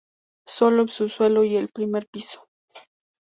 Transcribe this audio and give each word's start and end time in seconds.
Sólo 0.47 0.81
el 0.81 0.89
subsuelo 0.89 1.43
y 1.43 1.57
el 1.57 1.67
primer 1.69 2.07
piso. 2.07 2.47